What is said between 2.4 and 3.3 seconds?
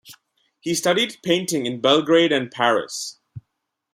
Paris.